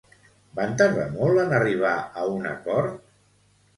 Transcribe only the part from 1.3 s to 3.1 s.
en arribar a un acord?